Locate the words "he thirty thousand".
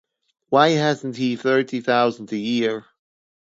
1.17-2.31